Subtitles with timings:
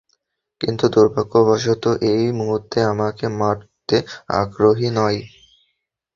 [0.61, 3.97] কিন্তু দুর্ভাগ্যবশত, এই মুহূর্তে নিজেকে মারতে
[4.39, 5.17] আগ্রহী নই।